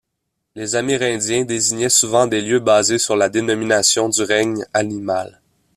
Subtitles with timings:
[0.55, 5.39] Les amérindiens désignaient souvent des lieux basés sur la dénomination du règne animal.